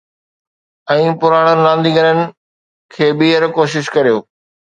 [0.93, 2.19] ۽ پراڻن رانديگرن
[2.95, 4.17] کي ٻيهر ڪوشش ڪريو